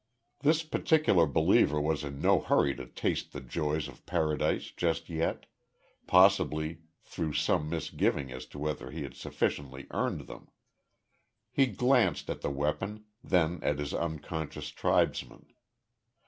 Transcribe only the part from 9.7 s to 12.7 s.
earned them. He glanced at the